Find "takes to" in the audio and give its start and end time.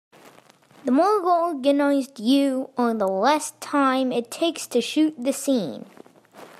4.31-4.81